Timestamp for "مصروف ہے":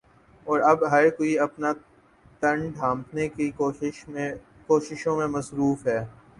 5.29-5.99